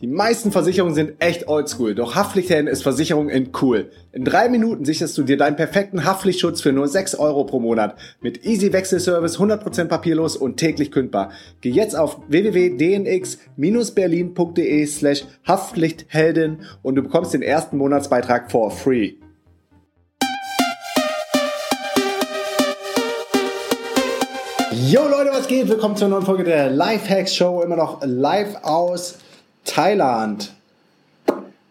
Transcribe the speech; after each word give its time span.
Die 0.00 0.06
meisten 0.06 0.50
Versicherungen 0.50 0.94
sind 0.94 1.12
echt 1.18 1.46
oldschool, 1.46 1.94
doch 1.94 2.14
Haftpflichthelden 2.14 2.68
ist 2.68 2.82
Versicherung 2.82 3.28
in 3.28 3.50
cool. 3.60 3.90
In 4.12 4.24
drei 4.24 4.48
Minuten 4.48 4.86
sicherst 4.86 5.18
du 5.18 5.24
dir 5.24 5.36
deinen 5.36 5.56
perfekten 5.56 6.06
Haftpflichtschutz 6.06 6.62
für 6.62 6.72
nur 6.72 6.88
6 6.88 7.16
Euro 7.16 7.44
pro 7.44 7.60
Monat. 7.60 7.96
Mit 8.22 8.46
Easy 8.46 8.72
Wechselservice, 8.72 9.38
100% 9.38 9.88
papierlos 9.88 10.38
und 10.38 10.56
täglich 10.56 10.90
kündbar. 10.90 11.32
Geh 11.60 11.68
jetzt 11.68 11.94
auf 11.94 12.18
www.dnx-berlin.de 12.28 14.86
slash 14.86 15.26
Haftpflichthelden 15.46 16.62
und 16.80 16.94
du 16.94 17.02
bekommst 17.02 17.34
den 17.34 17.42
ersten 17.42 17.76
Monatsbeitrag 17.76 18.50
for 18.50 18.70
free. 18.70 19.16
Yo 24.88 25.06
Leute, 25.06 25.28
was 25.30 25.46
geht? 25.46 25.68
Willkommen 25.68 25.96
zur 25.96 26.08
neuen 26.08 26.24
Folge 26.24 26.44
der 26.44 26.70
Lifehacks 26.70 27.36
Show. 27.36 27.60
Immer 27.60 27.76
noch 27.76 28.00
live 28.02 28.56
aus 28.62 29.18
Thailand. 29.70 30.52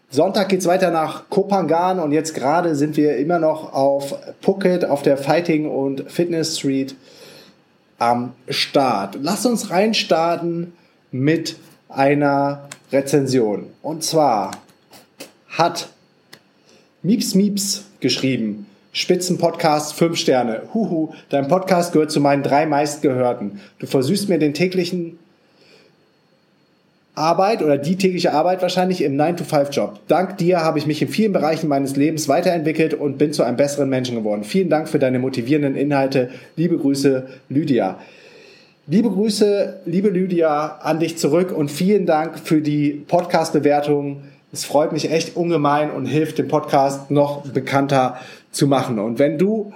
Sonntag 0.08 0.48
geht 0.48 0.60
es 0.60 0.66
weiter 0.66 0.90
nach 0.90 1.28
Kopangan 1.28 2.00
und 2.00 2.12
jetzt 2.12 2.34
gerade 2.34 2.74
sind 2.74 2.96
wir 2.96 3.18
immer 3.18 3.38
noch 3.38 3.74
auf 3.74 4.16
Phuket 4.40 4.84
auf 4.86 5.02
der 5.02 5.16
Fighting 5.16 5.70
und 5.70 6.10
Fitness 6.10 6.58
Street 6.58 6.96
am 7.98 8.32
Start. 8.48 9.18
Lasst 9.20 9.44
uns 9.44 9.70
reinstarten 9.70 10.72
mit 11.12 11.56
einer 11.90 12.68
Rezension. 12.90 13.66
Und 13.82 14.02
zwar 14.02 14.52
hat 15.50 15.90
Mieps 17.02 17.34
Mieps 17.34 17.84
geschrieben. 18.00 18.66
Spitzenpodcast 18.92 19.94
5 19.94 20.18
Sterne. 20.18 20.62
Huhu, 20.72 21.12
dein 21.28 21.48
Podcast 21.48 21.92
gehört 21.92 22.10
zu 22.10 22.20
meinen 22.20 22.42
drei 22.42 22.66
meistgehörten. 22.66 23.60
Du 23.78 23.86
versüßt 23.86 24.28
mir 24.28 24.38
den 24.38 24.54
täglichen 24.54 25.18
Arbeit 27.14 27.62
oder 27.62 27.76
die 27.76 27.96
tägliche 27.96 28.32
Arbeit 28.32 28.62
wahrscheinlich 28.62 29.02
im 29.02 29.16
9-to-5-Job. 29.16 29.98
Dank 30.06 30.38
dir 30.38 30.60
habe 30.60 30.78
ich 30.78 30.86
mich 30.86 31.02
in 31.02 31.08
vielen 31.08 31.32
Bereichen 31.32 31.68
meines 31.68 31.96
Lebens 31.96 32.28
weiterentwickelt 32.28 32.94
und 32.94 33.18
bin 33.18 33.32
zu 33.32 33.42
einem 33.42 33.56
besseren 33.56 33.88
Menschen 33.88 34.16
geworden. 34.16 34.44
Vielen 34.44 34.70
Dank 34.70 34.88
für 34.88 34.98
deine 34.98 35.18
motivierenden 35.18 35.74
Inhalte. 35.74 36.30
Liebe 36.56 36.78
Grüße, 36.78 37.26
Lydia. 37.48 37.98
Liebe 38.86 39.10
Grüße, 39.10 39.80
liebe 39.86 40.08
Lydia, 40.08 40.78
an 40.82 41.00
dich 41.00 41.18
zurück 41.18 41.52
und 41.52 41.70
vielen 41.70 42.06
Dank 42.06 42.38
für 42.38 42.60
die 42.60 43.04
Podcast-Bewertung. 43.06 44.22
Es 44.52 44.64
freut 44.64 44.92
mich 44.92 45.10
echt 45.10 45.36
ungemein 45.36 45.90
und 45.90 46.06
hilft 46.06 46.38
dem 46.38 46.48
Podcast 46.48 47.10
noch 47.10 47.42
bekannter 47.42 48.18
zu 48.52 48.66
machen. 48.66 48.98
Und 48.98 49.18
wenn 49.18 49.36
du 49.36 49.72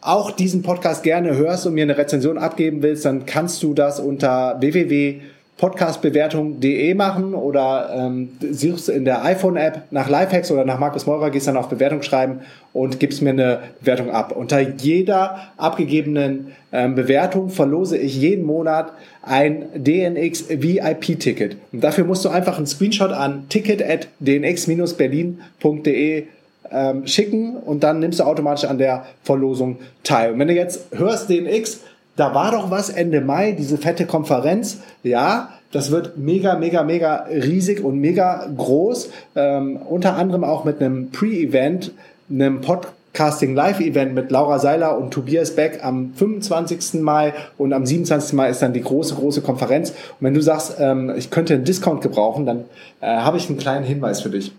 auch 0.00 0.30
diesen 0.30 0.62
Podcast 0.62 1.02
gerne 1.02 1.36
hörst 1.36 1.66
und 1.66 1.74
mir 1.74 1.84
eine 1.84 1.96
Rezension 1.96 2.36
abgeben 2.36 2.82
willst, 2.82 3.04
dann 3.04 3.24
kannst 3.26 3.62
du 3.62 3.74
das 3.74 4.00
unter 4.00 4.56
www 4.60 5.20
podcastbewertung.de 5.56 6.94
machen 6.94 7.34
oder 7.34 7.88
ähm, 7.94 8.30
suchst 8.50 8.88
in 8.88 9.04
der 9.04 9.24
iPhone-App 9.24 9.82
nach 9.92 10.08
Lifehacks 10.08 10.50
oder 10.50 10.64
nach 10.64 10.80
Markus 10.80 11.06
Meurer, 11.06 11.30
gehst 11.30 11.46
dann 11.46 11.56
auf 11.56 11.68
Bewertung 11.68 12.02
schreiben 12.02 12.40
und 12.72 12.98
gibst 12.98 13.22
mir 13.22 13.30
eine 13.30 13.60
Bewertung 13.80 14.10
ab. 14.10 14.34
Unter 14.36 14.58
jeder 14.58 15.52
abgegebenen 15.56 16.50
ähm, 16.72 16.96
Bewertung 16.96 17.50
verlose 17.50 17.96
ich 17.96 18.16
jeden 18.16 18.44
Monat 18.44 18.90
ein 19.22 19.66
DNX 19.76 20.46
VIP-Ticket. 20.48 21.56
Und 21.72 21.84
dafür 21.84 22.02
musst 22.04 22.24
du 22.24 22.30
einfach 22.30 22.56
einen 22.56 22.66
Screenshot 22.66 23.12
an 23.12 23.48
ticket 23.48 23.80
at 23.80 24.08
dnx-berlin.de 24.18 26.24
ähm, 26.72 27.06
schicken 27.06 27.56
und 27.56 27.84
dann 27.84 28.00
nimmst 28.00 28.18
du 28.18 28.24
automatisch 28.24 28.68
an 28.68 28.78
der 28.78 29.06
Verlosung 29.22 29.78
teil. 30.02 30.32
Und 30.32 30.40
wenn 30.40 30.48
du 30.48 30.54
jetzt 30.54 30.86
hörst 30.96 31.30
DNX, 31.30 31.82
da 32.16 32.34
war 32.34 32.52
doch 32.52 32.70
was 32.70 32.90
Ende 32.90 33.20
Mai, 33.20 33.52
diese 33.52 33.76
fette 33.76 34.06
Konferenz. 34.06 34.78
Ja, 35.02 35.50
das 35.72 35.90
wird 35.90 36.16
mega, 36.16 36.56
mega, 36.56 36.84
mega 36.84 37.26
riesig 37.28 37.82
und 37.82 37.98
mega 37.98 38.48
groß. 38.56 39.10
Ähm, 39.34 39.78
unter 39.88 40.14
anderem 40.14 40.44
auch 40.44 40.64
mit 40.64 40.80
einem 40.80 41.10
Pre-Event, 41.10 41.90
einem 42.30 42.60
Podcasting 42.60 43.56
Live-Event 43.56 44.14
mit 44.14 44.30
Laura 44.30 44.60
Seiler 44.60 44.96
und 44.96 45.10
Tobias 45.10 45.56
Beck 45.56 45.80
am 45.82 46.12
25. 46.14 47.02
Mai 47.02 47.34
und 47.58 47.72
am 47.72 47.84
27. 47.84 48.34
Mai 48.34 48.50
ist 48.50 48.62
dann 48.62 48.72
die 48.72 48.82
große, 48.82 49.16
große 49.16 49.40
Konferenz. 49.40 49.90
Und 49.90 49.96
wenn 50.20 50.34
du 50.34 50.40
sagst, 50.40 50.76
ähm, 50.78 51.12
ich 51.16 51.30
könnte 51.30 51.54
einen 51.54 51.64
Discount 51.64 52.02
gebrauchen, 52.02 52.46
dann 52.46 52.66
äh, 53.00 53.08
habe 53.08 53.38
ich 53.38 53.48
einen 53.48 53.58
kleinen 53.58 53.84
Hinweis 53.84 54.20
für 54.20 54.30
dich. 54.30 54.52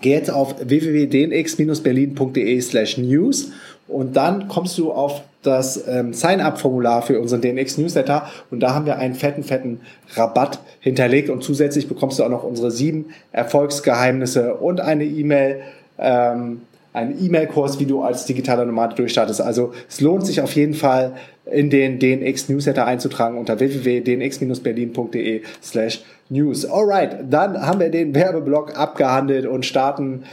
Geh 0.00 0.12
jetzt 0.12 0.30
auf 0.30 0.54
www.dnx-berlin.de 0.58 2.60
slash 2.62 2.96
news 2.96 3.50
und 3.90 4.16
dann 4.16 4.48
kommst 4.48 4.78
du 4.78 4.92
auf 4.92 5.22
das 5.42 5.88
ähm, 5.88 6.12
Sign-up-Formular 6.12 7.02
für 7.02 7.18
unseren 7.18 7.40
DNX-Newsletter 7.40 8.26
und 8.50 8.60
da 8.60 8.74
haben 8.74 8.86
wir 8.86 8.98
einen 8.98 9.14
fetten, 9.14 9.42
fetten 9.42 9.80
Rabatt 10.14 10.60
hinterlegt 10.80 11.30
und 11.30 11.42
zusätzlich 11.42 11.88
bekommst 11.88 12.18
du 12.18 12.24
auch 12.24 12.28
noch 12.28 12.44
unsere 12.44 12.70
sieben 12.70 13.06
Erfolgsgeheimnisse 13.32 14.54
und 14.56 14.80
eine 14.80 15.04
E-Mail, 15.04 15.60
ähm, 15.98 16.62
einen 16.92 17.24
E-Mail-Kurs, 17.24 17.78
wie 17.78 17.86
du 17.86 18.02
als 18.02 18.26
digitaler 18.26 18.64
Nomade 18.64 18.96
durchstartest. 18.96 19.40
Also 19.40 19.72
es 19.88 20.00
lohnt 20.00 20.26
sich 20.26 20.40
auf 20.40 20.54
jeden 20.54 20.74
Fall, 20.74 21.12
in 21.50 21.70
den 21.70 21.98
DNX-Newsletter 21.98 22.86
einzutragen 22.86 23.36
unter 23.38 23.58
www.dnx-berlin.de 23.58 25.42
slash 25.62 26.02
news. 26.28 26.64
Alright, 26.64 27.16
dann 27.28 27.60
haben 27.60 27.80
wir 27.80 27.90
den 27.90 28.14
Werbeblock 28.14 28.78
abgehandelt 28.78 29.46
und 29.46 29.66
starten 29.66 30.24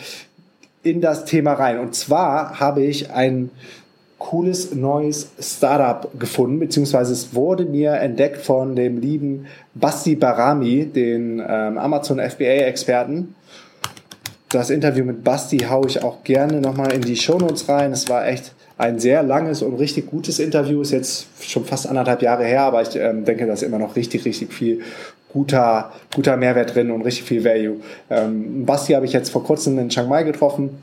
in 0.87 1.01
das 1.01 1.25
Thema 1.25 1.53
rein. 1.53 1.79
Und 1.79 1.95
zwar 1.95 2.59
habe 2.59 2.83
ich 2.83 3.11
ein 3.11 3.51
cooles 4.17 4.73
neues 4.73 5.29
Startup 5.39 6.09
gefunden, 6.19 6.59
beziehungsweise 6.59 7.13
es 7.13 7.35
wurde 7.35 7.65
mir 7.65 7.93
entdeckt 7.93 8.37
von 8.37 8.75
dem 8.75 8.99
lieben 8.99 9.45
Basti 9.75 10.15
Barami, 10.15 10.85
den 10.85 11.39
ähm, 11.47 11.77
Amazon 11.77 12.19
FBA-Experten. 12.19 13.35
Das 14.49 14.69
Interview 14.69 15.03
mit 15.03 15.23
Basti 15.23 15.59
haue 15.59 15.87
ich 15.87 16.03
auch 16.03 16.23
gerne 16.23 16.61
nochmal 16.61 16.93
in 16.93 17.01
die 17.01 17.15
Shownotes 17.15 17.69
rein. 17.69 17.91
Es 17.91 18.09
war 18.09 18.27
echt 18.27 18.53
ein 18.77 18.99
sehr 18.99 19.21
langes 19.23 19.61
und 19.61 19.75
richtig 19.75 20.07
gutes 20.07 20.39
Interview. 20.39 20.81
Ist 20.81 20.91
jetzt 20.91 21.27
schon 21.41 21.65
fast 21.65 21.87
anderthalb 21.87 22.21
Jahre 22.21 22.45
her, 22.45 22.61
aber 22.61 22.81
ich 22.81 22.95
ähm, 22.95 23.25
denke, 23.25 23.45
da 23.45 23.53
ist 23.53 23.63
immer 23.63 23.79
noch 23.79 23.95
richtig, 23.95 24.25
richtig 24.25 24.53
viel 24.53 24.81
guter, 25.33 25.91
guter 26.15 26.37
Mehrwert 26.37 26.75
drin 26.75 26.91
und 26.91 27.01
richtig 27.01 27.25
viel 27.25 27.43
Value. 27.43 27.77
Ähm, 28.09 28.65
Basti 28.65 28.93
habe 28.93 29.05
ich 29.05 29.13
jetzt 29.13 29.29
vor 29.29 29.43
kurzem 29.43 29.77
in 29.79 29.89
Chiang 29.89 30.07
Mai 30.07 30.23
getroffen 30.23 30.81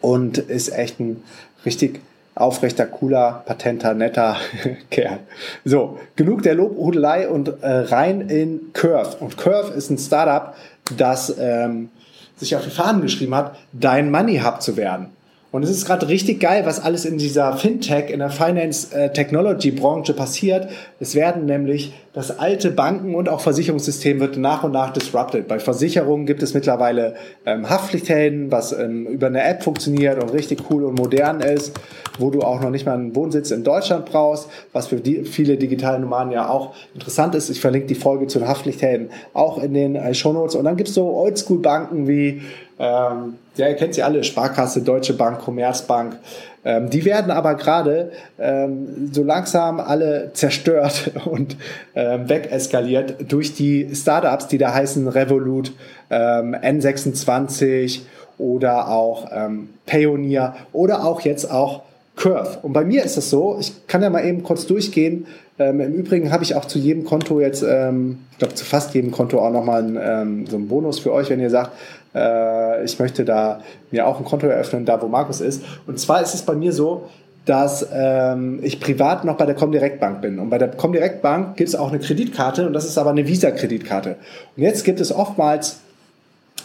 und 0.00 0.38
ist 0.38 0.72
echt 0.72 1.00
ein 1.00 1.22
richtig 1.64 2.00
aufrechter, 2.34 2.86
cooler, 2.86 3.42
patenter, 3.46 3.94
netter 3.94 4.36
Kerl. 4.90 5.20
So, 5.64 5.98
genug 6.16 6.42
der 6.42 6.54
Lobhudelei 6.54 7.28
und 7.28 7.62
äh, 7.62 7.68
rein 7.68 8.28
in 8.28 8.72
Curve. 8.72 9.16
Und 9.20 9.36
Curve 9.36 9.72
ist 9.74 9.90
ein 9.90 9.98
Startup, 9.98 10.54
das 10.96 11.34
ähm, 11.38 11.90
sich 12.36 12.56
auf 12.56 12.64
die 12.64 12.70
Fahnen 12.70 13.02
geschrieben 13.02 13.34
hat, 13.34 13.56
dein 13.72 14.10
Money 14.10 14.40
Hub 14.44 14.62
zu 14.62 14.76
werden. 14.76 15.10
Und 15.54 15.62
es 15.62 15.70
ist 15.70 15.86
gerade 15.86 16.08
richtig 16.08 16.40
geil, 16.40 16.66
was 16.66 16.82
alles 16.82 17.04
in 17.04 17.16
dieser 17.16 17.56
Fintech, 17.56 18.10
in 18.10 18.18
der 18.18 18.30
Finance 18.30 18.92
äh, 18.92 19.12
Technology 19.12 19.70
Branche 19.70 20.12
passiert. 20.12 20.68
Es 20.98 21.14
werden 21.14 21.46
nämlich 21.46 21.92
das 22.12 22.40
alte 22.40 22.72
Banken- 22.72 23.14
und 23.14 23.28
auch 23.28 23.38
Versicherungssystem 23.38 24.18
wird 24.18 24.36
nach 24.36 24.64
und 24.64 24.72
nach 24.72 24.92
disrupted. 24.92 25.46
Bei 25.46 25.60
Versicherungen 25.60 26.26
gibt 26.26 26.42
es 26.42 26.54
mittlerweile 26.54 27.14
ähm, 27.46 27.70
Haftpflichthelden, 27.70 28.50
was 28.50 28.72
ähm, 28.72 29.06
über 29.06 29.28
eine 29.28 29.44
App 29.44 29.62
funktioniert 29.62 30.20
und 30.20 30.32
richtig 30.32 30.60
cool 30.70 30.82
und 30.82 30.98
modern 30.98 31.38
ist, 31.38 31.72
wo 32.18 32.30
du 32.30 32.40
auch 32.42 32.60
noch 32.60 32.70
nicht 32.70 32.84
mal 32.84 32.94
einen 32.94 33.14
Wohnsitz 33.14 33.52
in 33.52 33.62
Deutschland 33.62 34.06
brauchst, 34.06 34.48
was 34.72 34.88
für 34.88 34.96
die, 34.96 35.22
viele 35.22 35.56
digitale 35.56 36.00
Nomaden 36.00 36.32
ja 36.32 36.48
auch 36.48 36.74
interessant 36.94 37.36
ist. 37.36 37.48
Ich 37.48 37.60
verlinke 37.60 37.86
die 37.86 37.94
Folge 37.94 38.26
zu 38.26 38.40
den 38.40 38.48
Haftpflichthelden 38.48 39.10
auch 39.34 39.62
in 39.62 39.72
den 39.72 39.94
äh, 39.94 40.14
Shownotes. 40.14 40.56
Und 40.56 40.64
dann 40.64 40.76
gibt 40.76 40.88
es 40.88 40.96
so 40.96 41.14
Oldschool-Banken 41.14 42.08
wie 42.08 42.42
ähm, 42.78 43.34
ja, 43.56 43.68
ihr 43.68 43.74
kennt 43.74 43.94
sie 43.94 44.02
alle, 44.02 44.24
Sparkasse, 44.24 44.82
Deutsche 44.82 45.14
Bank, 45.14 45.40
Commerzbank. 45.40 46.16
Ähm, 46.64 46.90
die 46.90 47.04
werden 47.04 47.30
aber 47.30 47.54
gerade 47.54 48.10
ähm, 48.38 49.10
so 49.12 49.22
langsam 49.22 49.80
alle 49.80 50.30
zerstört 50.32 51.10
und 51.24 51.56
ähm, 51.94 52.28
wegeskaliert 52.28 53.30
durch 53.30 53.54
die 53.54 53.94
Startups, 53.94 54.48
die 54.48 54.58
da 54.58 54.72
heißen 54.72 55.06
Revolut, 55.06 55.72
ähm, 56.10 56.54
N26 56.54 58.00
oder 58.38 58.88
auch 58.88 59.28
ähm, 59.32 59.68
Payoneer 59.86 60.56
oder 60.72 61.04
auch 61.04 61.20
jetzt 61.20 61.50
auch 61.50 61.82
Curve. 62.16 62.58
Und 62.62 62.72
bei 62.72 62.84
mir 62.84 63.04
ist 63.04 63.16
es 63.16 63.30
so, 63.30 63.56
ich 63.60 63.86
kann 63.86 64.02
ja 64.02 64.08
mal 64.08 64.24
eben 64.24 64.42
kurz 64.42 64.66
durchgehen. 64.66 65.26
Ähm, 65.58 65.80
Im 65.80 65.92
Übrigen 65.92 66.32
habe 66.32 66.44
ich 66.44 66.54
auch 66.54 66.64
zu 66.64 66.78
jedem 66.78 67.04
Konto 67.04 67.40
jetzt, 67.40 67.62
ich 67.62 68.38
glaube 68.38 68.54
zu 68.54 68.64
fast 68.64 68.94
jedem 68.94 69.10
Konto 69.10 69.38
auch 69.38 69.52
nochmal 69.52 69.84
ähm, 70.00 70.46
so 70.46 70.56
einen 70.56 70.68
Bonus 70.68 70.98
für 70.98 71.12
euch, 71.12 71.30
wenn 71.30 71.40
ihr 71.40 71.50
sagt, 71.50 71.72
äh, 72.14 72.84
ich 72.84 72.98
möchte 72.98 73.24
da 73.24 73.60
mir 73.90 74.06
auch 74.06 74.18
ein 74.18 74.24
Konto 74.24 74.46
eröffnen, 74.46 74.84
da 74.84 75.00
wo 75.00 75.08
Markus 75.08 75.40
ist. 75.40 75.62
Und 75.86 75.98
zwar 75.98 76.22
ist 76.22 76.34
es 76.34 76.42
bei 76.42 76.54
mir 76.54 76.72
so, 76.72 77.08
dass 77.44 77.86
ähm, 77.92 78.60
ich 78.62 78.80
privat 78.80 79.24
noch 79.24 79.36
bei 79.36 79.46
der 79.46 79.54
Comdirect 79.54 80.00
Bank 80.00 80.22
bin. 80.22 80.38
Und 80.38 80.50
bei 80.50 80.58
der 80.58 80.68
Comdirect 80.68 81.20
Bank 81.20 81.56
gibt 81.56 81.68
es 81.68 81.74
auch 81.74 81.90
eine 81.90 81.98
Kreditkarte 81.98 82.66
und 82.66 82.72
das 82.72 82.86
ist 82.86 82.96
aber 82.96 83.10
eine 83.10 83.26
Visa-Kreditkarte. 83.26 84.16
Und 84.56 84.62
jetzt 84.62 84.84
gibt 84.84 85.00
es 85.00 85.12
oftmals 85.14 85.80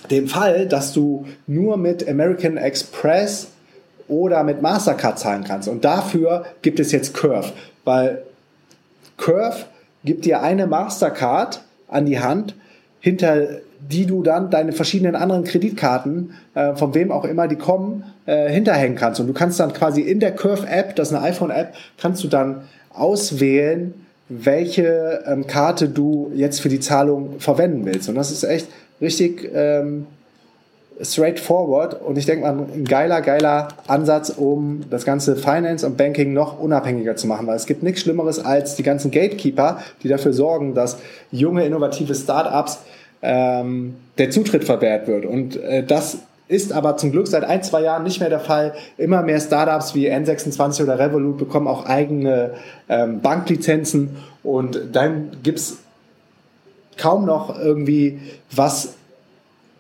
den 0.10 0.28
Fall, 0.28 0.68
dass 0.68 0.94
du 0.94 1.26
nur 1.48 1.78
mit 1.78 2.08
American 2.08 2.56
Express 2.56 3.50
oder 4.08 4.44
mit 4.44 4.62
Mastercard 4.62 5.20
zahlen 5.20 5.44
kannst. 5.44 5.68
Und 5.68 5.84
dafür 5.84 6.46
gibt 6.62 6.80
es 6.80 6.92
jetzt 6.92 7.14
Curve, 7.14 7.52
weil 7.84 8.24
Curve 9.18 9.66
gibt 10.06 10.26
dir 10.26 10.42
eine 10.42 10.66
Mastercard 10.66 11.62
an 11.90 12.06
die 12.06 12.20
Hand, 12.20 12.56
hinter 13.02 13.60
die 13.80 14.06
du 14.06 14.24
dann 14.24 14.50
deine 14.50 14.72
verschiedenen 14.72 15.16
anderen 15.16 15.44
Kreditkarten, 15.44 16.34
äh, 16.54 16.76
von 16.76 16.94
wem 16.94 17.12
auch 17.12 17.26
immer 17.26 17.48
die 17.48 17.56
kommen, 17.56 18.04
äh, 18.26 18.50
hinterhängen 18.50 18.98
kannst. 18.98 19.20
Und 19.20 19.28
du 19.28 19.34
kannst 19.34 19.60
dann 19.60 19.74
quasi 19.74 20.02
in 20.02 20.20
der 20.20 20.36
Curve-App, 20.36 20.96
das 20.96 21.10
ist 21.10 21.16
eine 21.16 21.24
iPhone-App, 21.26 21.74
kannst 21.98 22.24
du 22.24 22.28
dann 22.28 22.62
auswählen, 22.94 23.94
welche 24.28 25.24
ähm, 25.26 25.48
Karte 25.48 25.90
du 25.90 26.32
jetzt 26.36 26.62
für 26.62 26.70
die 26.70 26.80
Zahlung 26.80 27.40
verwenden 27.40 27.86
willst. 27.86 28.10
Und 28.10 28.16
das 28.16 28.32
ist 28.32 28.44
echt 28.44 28.68
richtig 29.02 29.50
ähm, 29.54 30.06
straightforward 31.02 32.02
und 32.02 32.18
ich 32.18 32.26
denke 32.26 32.46
mal 32.46 32.66
ein 32.74 32.84
geiler, 32.84 33.22
geiler 33.22 33.70
Ansatz, 33.88 34.30
um 34.30 34.82
das 34.90 35.06
ganze 35.06 35.36
Finance 35.36 35.86
und 35.86 35.98
Banking 35.98 36.34
noch 36.34 36.60
unabhängiger 36.60 37.16
zu 37.16 37.28
machen, 37.28 37.48
weil 37.48 37.56
es 37.56 37.66
gibt 37.66 37.84
nichts 37.84 38.02
Schlimmeres 38.02 38.44
als 38.44 38.76
die 38.76 38.84
ganzen 38.84 39.10
Gatekeeper, 39.10 39.80
die 40.04 40.10
dafür 40.10 40.34
sorgen, 40.34 40.74
dass 40.74 40.98
junge, 41.32 41.66
innovative 41.66 42.14
Startups 42.16 42.80
ähm, 43.22 43.96
der 44.18 44.30
Zutritt 44.32 44.64
verwehrt 44.64 45.08
wird. 45.08 45.26
Und 45.26 45.62
äh, 45.62 45.84
das 45.84 46.20
ist 46.48 46.74
aber 46.74 46.98
zum 46.98 47.12
Glück 47.12 47.28
seit 47.28 47.44
ein, 47.44 47.62
zwei 47.64 47.82
Jahren 47.82 48.04
nicht 48.04 48.20
mehr 48.20 48.30
der 48.30 48.40
Fall. 48.40 48.74
Immer 48.98 49.22
mehr 49.22 49.40
Startups 49.40 49.94
wie 49.94 50.12
N26 50.12 50.84
oder 50.84 50.98
Revolut 50.98 51.38
bekommen 51.38 51.68
auch 51.68 51.86
eigene 51.86 52.52
ähm, 52.90 53.22
Banklizenzen 53.22 54.18
und 54.44 54.80
dann 54.94 55.38
gibt's 55.44 55.78
kaum 56.98 57.26
noch 57.26 57.58
irgendwie 57.58 58.20
was 58.52 58.96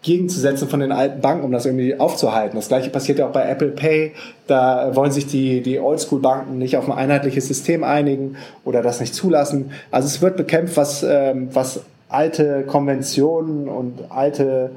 gegenzusetzen 0.01 0.69
von 0.69 0.79
den 0.79 0.91
alten 0.91 1.19
Banken, 1.21 1.43
um 1.43 1.51
das 1.51 1.65
irgendwie 1.65 1.99
aufzuhalten. 1.99 2.55
Das 2.55 2.69
gleiche 2.69 2.89
passiert 2.89 3.19
ja 3.19 3.27
auch 3.27 3.33
bei 3.33 3.49
Apple 3.49 3.69
Pay. 3.69 4.13
Da 4.47 4.95
wollen 4.95 5.11
sich 5.11 5.27
die, 5.27 5.61
die 5.61 5.79
Oldschool-Banken 5.79 6.57
nicht 6.57 6.77
auf 6.77 6.89
ein 6.89 6.97
einheitliches 6.97 7.47
System 7.47 7.83
einigen 7.83 8.37
oder 8.63 8.81
das 8.81 9.01
nicht 9.01 9.13
zulassen. 9.13 9.71
Also 9.91 10.07
es 10.07 10.21
wird 10.21 10.37
bekämpft, 10.37 10.77
was, 10.77 11.03
ähm, 11.03 11.49
was 11.51 11.81
alte 12.09 12.63
Konventionen 12.63 13.69
und 13.69 13.99
alte 14.09 14.71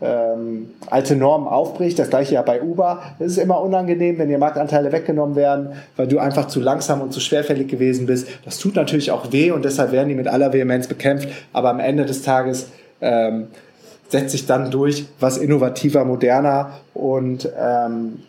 ähm, 0.00 0.70
alte 0.90 1.16
Normen 1.16 1.48
aufbricht. 1.48 1.98
Das 1.98 2.10
gleiche 2.10 2.34
ja 2.34 2.42
bei 2.42 2.62
Uber. 2.62 3.02
Es 3.18 3.32
ist 3.32 3.38
immer 3.38 3.60
unangenehm, 3.60 4.18
wenn 4.18 4.28
dir 4.28 4.38
Marktanteile 4.38 4.92
weggenommen 4.92 5.36
werden, 5.36 5.70
weil 5.96 6.06
du 6.06 6.18
einfach 6.18 6.46
zu 6.46 6.60
langsam 6.60 7.00
und 7.00 7.12
zu 7.12 7.20
schwerfällig 7.20 7.68
gewesen 7.68 8.06
bist. 8.06 8.28
Das 8.44 8.58
tut 8.58 8.76
natürlich 8.76 9.10
auch 9.10 9.32
weh 9.32 9.50
und 9.50 9.64
deshalb 9.64 9.92
werden 9.92 10.08
die 10.08 10.14
mit 10.14 10.28
aller 10.28 10.52
Vehemenz 10.52 10.86
bekämpft. 10.86 11.28
Aber 11.52 11.70
am 11.70 11.80
Ende 11.80 12.04
des 12.06 12.22
Tages 12.22 12.68
ähm, 13.00 13.48
setzt 14.08 14.30
sich 14.30 14.46
dann 14.46 14.70
durch, 14.70 15.06
was 15.20 15.36
innovativer, 15.36 16.04
moderner 16.04 16.72
und 16.94 17.48
ähm, 17.60 18.20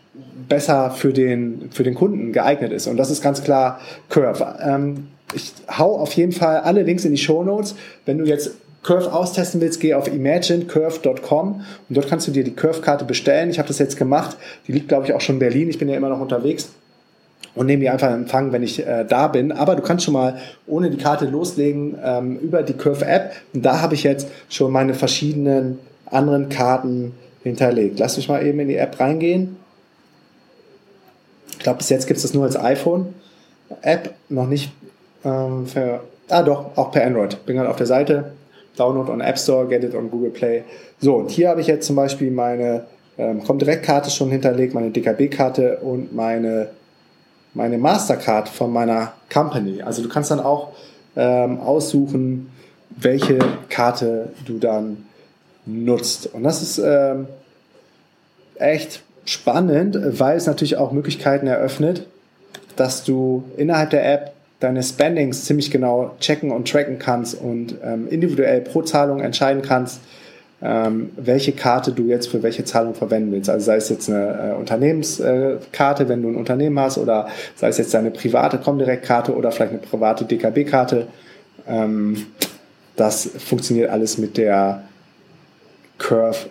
besser 0.47 0.91
für 0.91 1.13
den, 1.13 1.69
für 1.71 1.83
den 1.83 1.95
Kunden 1.95 2.33
geeignet 2.33 2.71
ist. 2.71 2.88
Und 2.88 2.97
das 2.97 3.11
ist 3.11 3.21
ganz 3.21 3.44
klar 3.44 3.79
Curve. 4.09 4.56
Ähm, 4.61 5.07
ich 5.33 5.53
hau 5.77 5.97
auf 5.97 6.13
jeden 6.13 6.31
Fall 6.31 6.57
alle 6.61 6.83
Links 6.83 7.05
in 7.05 7.11
die 7.11 7.17
Show 7.17 7.43
Notes. 7.43 7.75
Wenn 8.05 8.17
du 8.17 8.25
jetzt 8.25 8.51
Curve 8.83 9.11
austesten 9.13 9.61
willst, 9.61 9.79
geh 9.79 9.93
auf 9.93 10.07
imaginecurve.com 10.07 11.65
und 11.89 11.97
dort 11.97 12.07
kannst 12.07 12.27
du 12.27 12.31
dir 12.31 12.43
die 12.43 12.55
Curve-Karte 12.55 13.05
bestellen. 13.05 13.49
Ich 13.49 13.59
habe 13.59 13.67
das 13.67 13.79
jetzt 13.79 13.97
gemacht. 13.97 14.37
Die 14.67 14.71
liegt, 14.71 14.87
glaube 14.87 15.05
ich, 15.05 15.13
auch 15.13 15.21
schon 15.21 15.35
in 15.35 15.39
Berlin. 15.39 15.69
Ich 15.69 15.77
bin 15.77 15.89
ja 15.89 15.95
immer 15.95 16.09
noch 16.09 16.21
unterwegs 16.21 16.69
und 17.55 17.65
nehme 17.65 17.81
die 17.81 17.89
einfach 17.89 18.09
in 18.09 18.21
Empfang, 18.21 18.51
wenn 18.51 18.63
ich 18.63 18.85
äh, 18.85 19.05
da 19.05 19.27
bin. 19.27 19.51
Aber 19.51 19.75
du 19.75 19.81
kannst 19.81 20.05
schon 20.05 20.13
mal 20.13 20.39
ohne 20.65 20.89
die 20.89 20.97
Karte 20.97 21.25
loslegen 21.25 21.97
ähm, 22.03 22.37
über 22.39 22.63
die 22.63 22.73
Curve-App. 22.73 23.33
Und 23.53 23.65
da 23.65 23.81
habe 23.81 23.95
ich 23.95 24.03
jetzt 24.03 24.29
schon 24.49 24.71
meine 24.71 24.93
verschiedenen 24.93 25.79
anderen 26.05 26.49
Karten 26.49 27.13
hinterlegt. 27.43 27.99
Lass 27.99 28.17
mich 28.17 28.29
mal 28.29 28.45
eben 28.45 28.59
in 28.61 28.69
die 28.69 28.77
App 28.77 28.99
reingehen. 28.99 29.57
Ich 31.51 31.59
glaube, 31.59 31.79
bis 31.79 31.89
jetzt 31.89 32.07
gibt 32.07 32.17
es 32.17 32.23
das 32.23 32.33
nur 32.33 32.45
als 32.45 32.57
iPhone-App, 32.57 34.13
noch 34.29 34.47
nicht 34.47 34.71
ähm, 35.24 35.66
für, 35.66 36.01
ah 36.30 36.44
doch, 36.44 36.77
auch 36.77 36.92
per 36.92 37.06
Android. 37.06 37.45
Bin 37.45 37.56
gerade 37.56 37.69
auf 37.69 37.75
der 37.75 37.86
Seite, 37.86 38.31
Download 38.77 39.12
on 39.12 39.21
App 39.21 39.38
Store, 39.38 39.68
get 39.68 39.83
it 39.83 39.94
on 39.95 40.10
Google 40.10 40.31
Play. 40.31 40.63
So, 41.00 41.16
und 41.16 41.30
hier 41.30 41.50
habe 41.50 41.62
ich 41.62 41.68
jetzt 41.68 41.86
zum 41.86 41.95
Beispiel 41.95 42.31
meine 42.31 42.86
ähm, 43.18 43.44
Comdirect-Karte 43.44 44.10
schon 44.10 44.30
hinterlegt, 44.31 44.74
meine 44.74 44.92
DKB-Karte 44.92 45.77
und 45.77 46.16
meine, 46.16 46.69
meine 47.54 47.77
Mastercard 47.77 48.48
von 48.48 48.71
meiner 48.71 49.13
Company. 49.31 49.81
Also 49.81 50.01
du 50.01 50.10
kannst 50.10 50.31
dann 50.31 50.39
auch 50.39 50.69
ähm, 51.16 51.60
aussuchen, 51.60 52.50
welche 52.89 53.39
Karte 53.69 54.30
du 54.45 54.57
dann 54.57 55.06
nutzt. 55.66 56.33
Und 56.33 56.44
das 56.44 56.62
ist 56.62 56.80
ähm, 56.80 57.27
echt 58.56 59.04
spannend, 59.25 59.98
weil 60.19 60.38
es 60.38 60.48
natürlich 60.48 60.77
auch 60.77 60.92
Möglichkeiten 60.92 61.48
eröffnet, 61.48 62.07
dass 62.75 63.04
du 63.04 63.44
innerhalb 63.57 63.89
der 63.92 64.12
App 64.12 64.33
deine 64.59 64.83
Spendings 64.83 65.45
ziemlich 65.45 65.71
genau 65.71 66.15
checken 66.19 66.51
und 66.51 66.69
tracken 66.69 67.00
kannst 67.00 67.39
und 67.39 67.75
ähm, 67.83 68.07
individuell 68.09 68.61
pro 68.61 68.81
Zahlung 68.81 69.21
entscheiden 69.21 69.61
kannst, 69.61 70.01
ähm, 70.61 71.11
welche 71.15 71.53
Karte 71.53 71.94
du 71.94 72.03
jetzt 72.07 72.27
für 72.27 72.44
welche 72.44 72.65
Zahlung 72.65 72.94
verwenden 72.94 73.31
willst. 73.31 73.50
Also 73.50 73.65
sei 73.65 73.77
es 73.77 73.88
jetzt 73.88 74.09
eine 74.09 74.51
äh, 74.51 74.59
Unternehmenskarte, 74.59 76.03
äh, 76.03 76.09
wenn 76.09 76.21
du 76.21 76.29
ein 76.29 76.35
Unternehmen 76.35 76.77
hast, 76.79 76.97
oder 76.97 77.29
sei 77.56 77.69
es 77.69 77.77
jetzt 77.77 77.94
deine 77.94 78.11
private 78.11 78.57
Comdirect-Karte 78.57 79.33
oder 79.33 79.51
vielleicht 79.51 79.71
eine 79.71 79.81
private 79.81 80.25
DKB-Karte. 80.25 81.07
Ähm, 81.65 82.27
das 82.97 83.29
funktioniert 83.38 83.89
alles 83.89 84.17
mit 84.17 84.35
der 84.35 84.83
Curve 85.97 86.50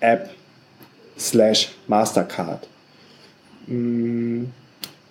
App 0.00 0.30
slash 1.16 1.70
Mastercard. 1.86 2.66
Mm. 3.68 4.46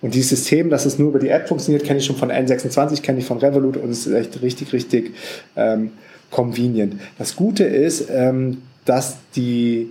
Und 0.00 0.14
dieses 0.14 0.30
System, 0.30 0.70
dass 0.70 0.86
es 0.86 0.98
nur 0.98 1.08
über 1.08 1.18
die 1.18 1.28
App 1.28 1.48
funktioniert, 1.48 1.84
kenne 1.84 1.98
ich 1.98 2.06
schon 2.06 2.16
von 2.16 2.30
N26, 2.30 3.02
kenne 3.02 3.18
ich 3.18 3.24
von 3.24 3.38
Revolut 3.38 3.76
und 3.76 3.90
es 3.90 4.06
ist 4.06 4.12
echt 4.12 4.42
richtig, 4.42 4.72
richtig 4.72 5.14
ähm, 5.56 5.92
convenient. 6.30 7.00
Das 7.18 7.34
Gute 7.34 7.64
ist, 7.64 8.08
ähm, 8.10 8.62
dass 8.84 9.16
die 9.34 9.90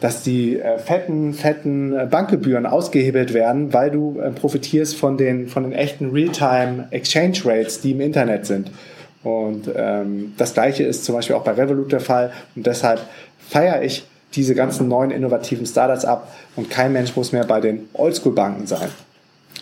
dass 0.00 0.22
die 0.22 0.60
äh, 0.60 0.78
fetten, 0.78 1.32
fetten 1.32 1.96
äh, 1.96 2.06
Bankgebühren 2.06 2.66
ausgehebelt 2.66 3.32
werden, 3.32 3.72
weil 3.72 3.90
du 3.90 4.20
äh, 4.20 4.30
profitierst 4.30 4.94
von 4.94 5.16
den, 5.16 5.48
von 5.48 5.62
den 5.62 5.72
echten 5.72 6.10
Realtime 6.10 6.88
Exchange 6.90 7.38
Rates, 7.44 7.80
die 7.80 7.92
im 7.92 8.02
Internet 8.02 8.44
sind. 8.44 8.70
Und 9.22 9.70
ähm, 9.74 10.34
das 10.36 10.54
gleiche 10.54 10.84
ist 10.84 11.04
zum 11.04 11.14
Beispiel 11.14 11.34
auch 11.34 11.44
bei 11.44 11.52
Revolut 11.52 11.92
der 11.92 12.00
Fall. 12.00 12.32
Und 12.54 12.66
deshalb 12.66 13.00
feiere 13.48 13.82
ich 13.82 14.06
diese 14.34 14.54
ganzen 14.54 14.86
neuen 14.88 15.10
innovativen 15.10 15.64
Startups 15.66 16.04
ab 16.04 16.32
und 16.56 16.68
kein 16.68 16.92
Mensch 16.92 17.16
muss 17.16 17.32
mehr 17.32 17.44
bei 17.44 17.60
den 17.60 17.88
Oldschool-Banken 17.94 18.66
sein. 18.66 18.88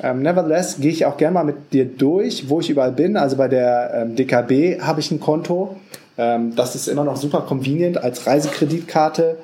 Ähm, 0.03 0.23
nevertheless 0.23 0.79
gehe 0.81 0.91
ich 0.91 1.07
auch 1.07 1.17
gerne 1.17 1.35
mal 1.35 1.45
mit 1.45 1.73
dir 1.73 1.85
durch, 1.85 2.49
wo 2.49 2.61
ich 2.61 2.71
überall 2.71 2.93
bin. 2.93 3.17
Also 3.17 3.37
bei 3.37 3.49
der 3.49 3.93
ähm, 3.95 4.17
DKB 4.17 4.81
habe 4.81 5.01
ich 5.01 5.11
ein 5.11 5.21
Konto. 5.21 5.77
Ähm, 6.19 6.55
das 6.57 6.75
ist 6.75 6.89
immer 6.89 7.05
noch 7.05 7.17
super 7.17 7.43
convenient 7.43 8.03
als 8.03 8.27
Reisekreditkarte. 8.27 9.37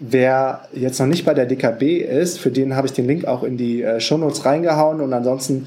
Wer 0.00 0.62
jetzt 0.72 1.00
noch 1.00 1.06
nicht 1.06 1.24
bei 1.24 1.34
der 1.34 1.46
DKB 1.46 1.98
ist, 1.98 2.38
für 2.38 2.50
den 2.50 2.76
habe 2.76 2.86
ich 2.86 2.92
den 2.92 3.06
Link 3.06 3.24
auch 3.26 3.42
in 3.42 3.56
die 3.56 3.82
äh, 3.82 4.00
Shownotes 4.00 4.44
reingehauen. 4.44 5.00
Und 5.00 5.12
ansonsten 5.12 5.66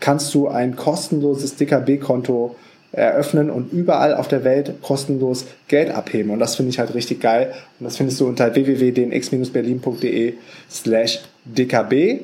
kannst 0.00 0.34
du 0.34 0.48
ein 0.48 0.76
kostenloses 0.76 1.56
DKB-Konto 1.56 2.56
eröffnen 2.92 3.50
und 3.50 3.72
überall 3.72 4.14
auf 4.14 4.26
der 4.26 4.42
Welt 4.42 4.82
kostenlos 4.82 5.44
Geld 5.68 5.90
abheben. 5.90 6.32
Und 6.32 6.40
das 6.40 6.56
finde 6.56 6.70
ich 6.70 6.78
halt 6.78 6.94
richtig 6.94 7.20
geil. 7.20 7.52
Und 7.78 7.84
das 7.84 7.96
findest 7.96 8.20
du 8.20 8.26
unter 8.26 8.52
www.dnx-berlin.de 8.52 10.34
slash 10.68 11.20
dkb. 11.44 12.20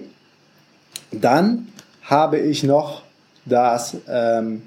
Dann 1.13 1.69
habe 2.03 2.39
ich 2.39 2.63
noch 2.63 3.03
das 3.45 3.97
ähm, 4.09 4.63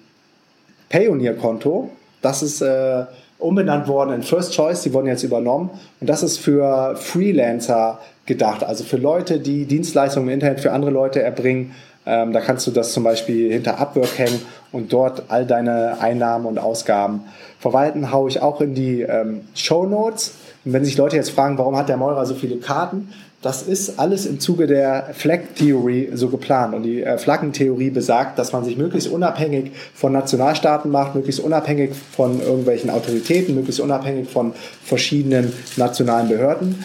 Payoneer-Konto. 0.89 1.89
Das 2.21 2.41
ist 2.41 2.61
äh, 2.61 3.05
umbenannt 3.37 3.87
worden 3.87 4.13
in 4.13 4.23
First 4.23 4.53
Choice. 4.53 4.81
Die 4.81 4.93
wurden 4.93 5.07
jetzt 5.07 5.23
übernommen. 5.23 5.69
Und 5.99 6.09
das 6.09 6.23
ist 6.23 6.39
für 6.39 6.95
Freelancer 6.95 7.99
gedacht. 8.25 8.63
Also 8.63 8.83
für 8.83 8.97
Leute, 8.97 9.39
die 9.39 9.65
Dienstleistungen 9.65 10.27
im 10.27 10.33
Internet 10.33 10.59
für 10.59 10.71
andere 10.71 10.91
Leute 10.91 11.21
erbringen. 11.21 11.73
Ähm, 12.05 12.33
da 12.33 12.41
kannst 12.41 12.65
du 12.67 12.71
das 12.71 12.93
zum 12.93 13.03
Beispiel 13.03 13.51
hinter 13.51 13.79
Upwork 13.79 14.17
hängen 14.17 14.41
und 14.71 14.93
dort 14.93 15.23
all 15.29 15.45
deine 15.45 15.99
Einnahmen 15.99 16.45
und 16.45 16.57
Ausgaben 16.57 17.25
verwalten. 17.59 18.11
Haue 18.11 18.29
ich 18.29 18.41
auch 18.41 18.61
in 18.61 18.73
die 18.73 19.01
ähm, 19.01 19.41
Show 19.53 19.85
Notes. 19.85 20.35
Und 20.65 20.73
wenn 20.73 20.85
sich 20.85 20.97
Leute 20.97 21.15
jetzt 21.15 21.31
fragen, 21.31 21.57
warum 21.57 21.77
hat 21.77 21.89
der 21.89 21.97
Meurer 21.97 22.25
so 22.25 22.35
viele 22.35 22.57
Karten, 22.57 23.09
das 23.41 23.61
ist 23.61 23.99
alles 23.99 24.25
im 24.25 24.39
Zuge 24.41 24.67
der 24.67 25.11
Flag-Theorie 25.13 26.09
so 26.13 26.27
geplant. 26.27 26.75
Und 26.75 26.83
die 26.83 27.03
äh, 27.03 27.17
Flaggentheorie 27.17 27.89
besagt, 27.89 28.37
dass 28.37 28.51
man 28.51 28.65
sich 28.65 28.77
möglichst 28.77 29.09
unabhängig 29.09 29.71
von 29.93 30.11
Nationalstaaten 30.11 30.91
macht, 30.91 31.15
möglichst 31.15 31.39
unabhängig 31.39 31.91
von 32.11 32.41
irgendwelchen 32.41 32.89
Autoritäten, 32.89 33.55
möglichst 33.55 33.79
unabhängig 33.79 34.29
von 34.29 34.53
verschiedenen 34.83 35.53
nationalen 35.77 36.27
Behörden, 36.27 36.83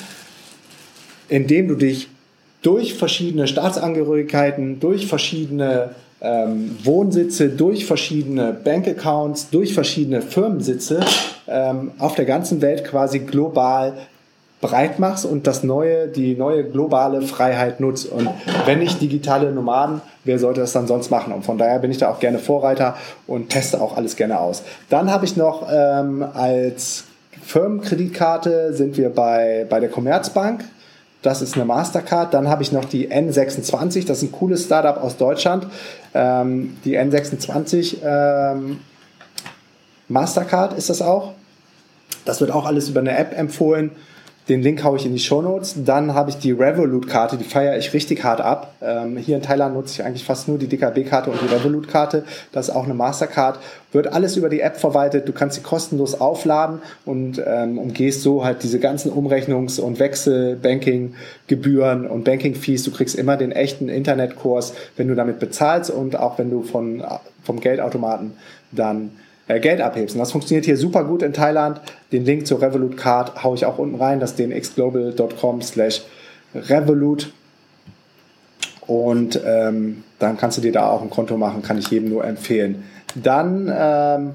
indem 1.29 1.67
du 1.69 1.75
dich 1.75 2.09
durch 2.63 2.95
verschiedene 2.95 3.49
Staatsangehörigkeiten, 3.49 4.79
durch 4.79 5.09
verschiedene 5.09 5.91
ähm, 6.21 6.77
Wohnsitze, 6.85 7.49
durch 7.49 7.85
verschiedene 7.85 8.53
Bankaccounts, 8.53 9.51
durch 9.51 9.75
verschiedene 9.75 10.23
Firmensitze 10.23 11.01
ähm, 11.49 11.91
auf 11.99 12.15
der 12.15 12.25
ganzen 12.25 12.63
Welt 12.63 12.85
quasi 12.85 13.19
global 13.19 13.95
breit 14.65 14.99
machst 14.99 15.27
und 15.27 15.47
das 15.47 15.63
neue, 15.63 16.09
die 16.09 16.37
neue 16.37 16.65
globale 16.65 17.21
Freiheit 17.21 17.81
nutzt. 17.81 18.11
Und 18.11 18.31
wenn 18.65 18.79
nicht 18.79 18.99
digitale 19.03 19.53
Nomaden, 19.53 20.01
wer 20.25 20.39
sollte 20.39 20.63
das 20.63 20.73
dann 20.73 20.87
sonst 20.87 21.11
machen? 21.11 21.35
Und 21.35 21.45
von 21.45 21.59
daher 21.59 21.79
bin 21.81 21.91
ich 21.91 21.99
da 21.99 22.09
auch 22.09 22.19
gerne 22.19 22.39
Vorreiter 22.39 22.97
und 23.27 23.51
teste 23.51 23.83
auch 23.83 23.99
alles 23.99 24.17
gerne 24.17 24.41
aus. 24.41 24.63
Dann 24.89 25.13
habe 25.13 25.27
ich 25.27 25.37
noch 25.37 25.69
ähm, 25.71 26.25
als 26.33 27.05
Firmenkreditkarte 27.43 28.73
sind 28.73 28.97
wir 28.97 29.11
bei, 29.11 29.67
bei 29.69 29.81
der 29.81 29.91
Commerzbank. 29.91 30.65
Das 31.21 31.43
ist 31.43 31.57
eine 31.57 31.67
Mastercard. 31.67 32.33
Dann 32.33 32.49
habe 32.49 32.63
ich 32.63 32.73
noch 32.73 32.87
die 32.87 33.11
N26. 33.11 34.07
Das 34.07 34.19
ist 34.19 34.23
ein 34.23 34.33
cooles 34.33 34.65
Startup 34.65 34.97
aus 34.97 35.19
Deutschland. 35.19 35.67
Ähm, 36.15 36.79
die 36.87 36.99
N26 36.99 37.99
ähm, 38.03 38.81
Mastercard 40.09 40.73
ist 40.79 40.89
das 40.89 41.03
auch. 41.03 41.35
Das 42.25 42.41
wird 42.41 42.51
auch 42.51 42.65
alles 42.65 42.89
über 42.89 43.01
eine 43.01 43.17
App 43.19 43.37
empfohlen. 43.37 43.91
Den 44.49 44.61
Link 44.61 44.85
haue 44.85 44.99
ich 44.99 45.07
in 45.07 45.15
die 45.15 45.21
Show 45.21 45.41
Notes. 45.41 45.77
Dann 45.87 46.13
habe 46.13 46.29
ich 46.29 46.37
die 46.37 46.53
Revolut-Karte, 46.53 47.39
die 47.39 47.45
feiere 47.45 47.79
ich 47.79 47.95
richtig 47.95 48.25
hart 48.25 48.43
ab. 48.43 48.75
Ähm, 48.83 49.17
hier 49.17 49.37
in 49.37 49.43
Thailand 49.43 49.75
nutze 49.75 49.95
ich 49.95 50.05
eigentlich 50.05 50.25
fast 50.25 50.49
nur 50.49 50.59
die 50.59 50.67
DKB-Karte 50.67 51.31
und 51.31 51.41
die 51.41 51.47
Revolut-Karte. 51.47 52.25
Das 52.53 52.69
ist 52.69 52.75
auch 52.75 52.85
eine 52.85 52.93
Mastercard. 52.93 53.59
Wird 53.93 54.13
alles 54.13 54.37
über 54.37 54.51
die 54.51 54.61
App 54.61 54.77
verwaltet. 54.77 55.27
Du 55.29 55.33
kannst 55.33 55.57
sie 55.57 55.63
kostenlos 55.63 56.21
aufladen 56.21 56.81
und 57.07 57.43
ähm, 57.47 57.79
umgehst 57.79 58.21
so 58.21 58.45
halt 58.45 58.63
diese 58.63 58.81
ganzen 58.81 59.11
Umrechnungs- 59.11 59.81
und 59.81 59.99
Wechsel-Banking-Gebühren 59.99 62.07
und 62.07 62.25
Banking-Fees. 62.25 62.83
Du 62.83 62.91
kriegst 62.91 63.15
immer 63.15 63.39
den 63.39 63.51
echten 63.51 63.89
Internetkurs, 63.89 64.75
wenn 64.99 65.09
du 65.09 65.15
damit 65.15 65.39
bezahlst 65.39 65.91
und 65.91 66.19
auch 66.19 66.37
wenn 66.37 66.51
du 66.51 66.65
von, 66.65 67.03
vom 67.43 67.61
Geldautomaten 67.61 68.35
dann 68.73 69.13
Geld 69.47 69.81
abhebst. 69.81 70.15
Und 70.15 70.21
das 70.21 70.33
funktioniert 70.33 70.65
hier 70.65 70.77
super 70.77 71.05
gut 71.05 71.23
in 71.23 71.33
Thailand. 71.33 71.81
Den 72.13 72.25
Link 72.25 72.47
zur 72.47 72.63
Revolut 72.63 72.97
Card 72.97 73.43
haue 73.43 73.57
ich 73.57 73.67
auch 73.67 73.79
unten 73.79 73.97
rein, 73.97 74.21
das 74.21 74.33
ist 74.33 74.39
dnxglobal.com 74.39 75.63
slash 75.63 76.03
Revolut. 76.55 77.33
Und 78.87 79.41
ähm, 79.45 80.05
dann 80.19 80.37
kannst 80.37 80.59
du 80.59 80.63
dir 80.63 80.73
da 80.73 80.89
auch 80.89 81.03
ein 81.03 81.11
Konto 81.11 81.37
machen, 81.37 81.63
kann 81.63 81.79
ich 81.79 81.89
jedem 81.89 82.11
nur 82.11 82.25
empfehlen. 82.25 82.85
Dann 83.15 83.73
ähm, 83.75 84.31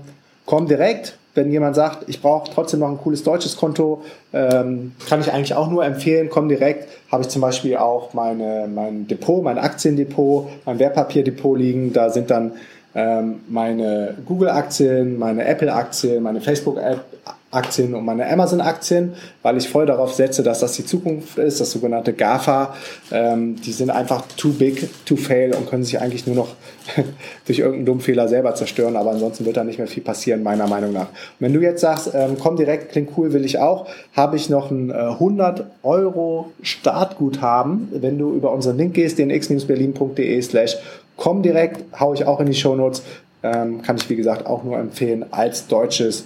komm 0.45 0.67
direkt, 0.67 1.17
wenn 1.35 1.51
jemand 1.51 1.75
sagt, 1.75 2.09
ich 2.09 2.21
brauche 2.21 2.51
trotzdem 2.51 2.79
noch 2.79 2.89
ein 2.89 2.97
cooles 2.97 3.23
deutsches 3.23 3.55
Konto, 3.55 4.03
ähm, 4.33 4.93
kann 5.07 5.21
ich 5.21 5.31
eigentlich 5.31 5.53
auch 5.53 5.69
nur 5.69 5.85
empfehlen, 5.85 6.29
komm 6.29 6.49
direkt. 6.49 6.87
Habe 7.11 7.23
ich 7.23 7.29
zum 7.29 7.41
Beispiel 7.41 7.77
auch 7.77 8.13
meine, 8.13 8.67
mein 8.73 9.07
Depot, 9.07 9.43
mein 9.43 9.57
Aktiendepot, 9.57 10.49
mein 10.65 10.79
Wertpapierdepot 10.79 11.57
liegen. 11.57 11.93
Da 11.93 12.09
sind 12.09 12.31
dann 12.31 12.53
meine 12.93 14.15
Google-Aktien, 14.25 15.19
meine 15.19 15.45
Apple-Aktien, 15.45 16.23
meine 16.23 16.41
Facebook-Aktien 16.41 17.93
und 17.93 18.03
meine 18.03 18.27
Amazon-Aktien, 18.27 19.13
weil 19.43 19.57
ich 19.57 19.69
voll 19.69 19.85
darauf 19.85 20.13
setze, 20.13 20.41
dass 20.41 20.59
das 20.59 20.73
die 20.73 20.85
Zukunft 20.85 21.37
ist, 21.37 21.61
das 21.61 21.71
sogenannte 21.71 22.13
GAFA. 22.13 22.73
Ähm, 23.11 23.57
die 23.61 23.71
sind 23.73 23.91
einfach 23.91 24.23
too 24.37 24.53
big 24.53 24.89
to 25.05 25.15
fail 25.17 25.53
und 25.53 25.69
können 25.69 25.83
sich 25.83 26.01
eigentlich 26.01 26.25
nur 26.25 26.35
noch 26.35 26.55
durch 27.45 27.59
irgendeinen 27.59 27.85
dummen 27.85 28.01
Fehler 28.01 28.27
selber 28.27 28.55
zerstören, 28.55 28.95
aber 28.95 29.11
ansonsten 29.11 29.45
wird 29.45 29.57
da 29.57 29.63
nicht 29.63 29.77
mehr 29.77 29.87
viel 29.87 30.03
passieren, 30.03 30.41
meiner 30.41 30.67
Meinung 30.67 30.91
nach. 30.91 31.09
Und 31.09 31.39
wenn 31.39 31.53
du 31.53 31.61
jetzt 31.61 31.81
sagst, 31.81 32.11
ähm, 32.15 32.37
komm 32.39 32.55
direkt, 32.55 32.91
klingt 32.91 33.11
cool, 33.17 33.33
will 33.33 33.45
ich 33.45 33.59
auch, 33.59 33.87
habe 34.15 34.35
ich 34.35 34.49
noch 34.49 34.71
ein 34.71 34.89
äh, 34.89 34.93
100 34.93 35.65
Euro 35.83 36.51
Startguthaben, 36.63 37.89
wenn 37.91 38.17
du 38.17 38.33
über 38.33 38.51
unseren 38.51 38.77
Link 38.77 38.95
gehst, 38.95 39.19
den 39.19 39.29
x-berlin.de 39.29 40.41
slash 40.41 40.77
Komm 41.19 41.43
direkt, 41.43 41.83
haue 41.99 42.15
ich 42.15 42.25
auch 42.25 42.39
in 42.39 42.45
die 42.45 42.53
Shownotes. 42.53 43.03
Ähm, 43.43 43.81
kann 43.81 43.97
ich, 43.97 44.09
wie 44.09 44.15
gesagt, 44.15 44.45
auch 44.45 44.63
nur 44.63 44.77
empfehlen 44.77 45.25
als 45.31 45.67
deutsches, 45.67 46.25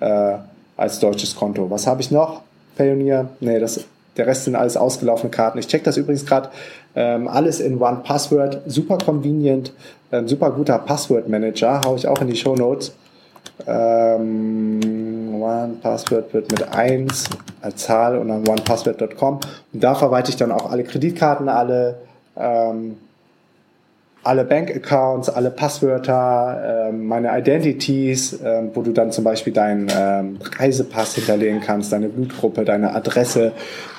äh, 0.00 0.34
als 0.76 0.98
deutsches 0.98 1.36
Konto. 1.36 1.70
Was 1.70 1.86
habe 1.86 2.00
ich 2.00 2.10
noch? 2.10 2.42
Pioneer? 2.76 3.28
Nee, 3.38 3.60
das, 3.60 3.84
der 4.16 4.26
Rest 4.26 4.44
sind 4.44 4.56
alles 4.56 4.76
ausgelaufene 4.76 5.30
Karten. 5.30 5.58
Ich 5.58 5.68
check 5.68 5.84
das 5.84 5.96
übrigens 5.96 6.26
gerade. 6.26 6.50
Ähm, 6.96 7.28
alles 7.28 7.60
in 7.60 7.80
One 7.80 8.00
Password. 8.02 8.62
Super 8.66 8.98
convenient. 8.98 9.72
Ähm, 10.10 10.26
super 10.26 10.50
guter 10.50 10.78
Password 10.78 11.28
Manager. 11.28 11.80
Haue 11.86 11.96
ich 11.96 12.08
auch 12.08 12.20
in 12.20 12.26
die 12.26 12.36
Shownotes. 12.36 12.92
Ähm, 13.66 15.40
One 15.40 15.76
Password 15.80 16.34
wird 16.34 16.50
mit 16.50 16.68
1 16.68 17.30
als 17.60 17.76
Zahl 17.76 18.18
und 18.18 18.26
dann 18.28 18.46
onepassword.com. 18.48 19.38
Und 19.72 19.84
da 19.84 19.94
verwalte 19.94 20.30
ich 20.30 20.36
dann 20.36 20.50
auch 20.50 20.70
alle 20.70 20.82
Kreditkarten, 20.82 21.48
alle 21.48 21.98
ähm, 22.36 22.96
alle 24.24 24.44
Bank-Accounts, 24.44 25.28
alle 25.28 25.50
Passwörter, 25.50 26.88
äh, 26.88 26.92
meine 26.92 27.36
Identities, 27.36 28.40
äh, 28.40 28.62
wo 28.72 28.82
du 28.82 28.92
dann 28.92 29.10
zum 29.10 29.24
Beispiel 29.24 29.52
deinen 29.52 29.88
ähm, 29.94 30.38
Reisepass 30.58 31.16
hinterlegen 31.16 31.60
kannst, 31.60 31.92
deine 31.92 32.08
Blutgruppe, 32.08 32.64
deine 32.64 32.94
Adresse, 32.94 33.52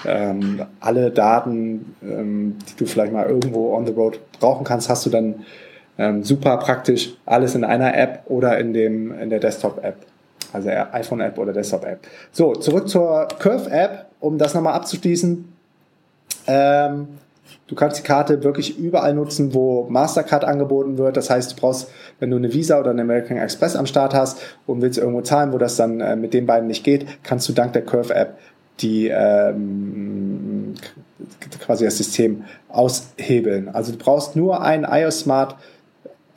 ähm, 0.05 0.61
alle 0.79 1.11
Daten, 1.11 1.95
ähm, 2.01 2.57
die 2.69 2.75
du 2.77 2.85
vielleicht 2.85 3.11
mal 3.11 3.25
irgendwo 3.25 3.75
on 3.75 3.85
the 3.85 3.91
road 3.91 4.19
brauchen 4.39 4.63
kannst, 4.63 4.89
hast 4.89 5.05
du 5.05 5.09
dann 5.09 5.43
ähm, 5.97 6.23
super 6.23 6.57
praktisch 6.57 7.15
alles 7.25 7.55
in 7.55 7.63
einer 7.63 7.95
App 7.95 8.23
oder 8.25 8.57
in 8.59 8.73
dem 8.73 9.19
in 9.19 9.29
der 9.29 9.39
Desktop-App. 9.39 9.97
Also 10.53 10.69
iPhone-App 10.69 11.37
oder 11.37 11.51
Desktop-App. 11.51 11.99
So, 12.31 12.53
zurück 12.53 12.87
zur 12.87 13.27
Curve-App, 13.39 14.05
um 14.19 14.37
das 14.37 14.53
nochmal 14.53 14.73
abzuschließen. 14.73 15.51
Du 17.67 17.75
kannst 17.75 17.97
die 17.97 18.03
Karte 18.03 18.43
wirklich 18.43 18.77
überall 18.77 19.13
nutzen, 19.13 19.53
wo 19.53 19.87
Mastercard 19.89 20.43
angeboten 20.43 20.97
wird. 20.97 21.17
Das 21.17 21.29
heißt, 21.29 21.51
du 21.51 21.55
brauchst, 21.55 21.89
wenn 22.19 22.29
du 22.29 22.37
eine 22.37 22.53
Visa 22.53 22.79
oder 22.79 22.91
eine 22.91 23.01
American 23.01 23.37
Express 23.37 23.75
am 23.75 23.85
Start 23.85 24.13
hast 24.13 24.41
und 24.65 24.81
willst 24.81 24.97
irgendwo 24.97 25.21
zahlen, 25.21 25.53
wo 25.53 25.57
das 25.57 25.75
dann 25.75 26.01
äh, 26.01 26.15
mit 26.15 26.33
den 26.33 26.45
beiden 26.45 26.67
nicht 26.67 26.83
geht, 26.83 27.05
kannst 27.23 27.47
du 27.49 27.53
dank 27.53 27.73
der 27.73 27.83
Curve 27.83 28.13
App 28.13 28.37
die 28.79 29.07
ähm, 29.07 30.73
quasi 31.59 31.85
das 31.85 31.97
System 31.97 32.43
aushebeln. 32.69 33.69
Also 33.69 33.91
du 33.91 33.97
brauchst 33.97 34.35
nur 34.35 34.61
ein 34.61 34.83
iOS 34.83 35.21
Smart 35.21 35.55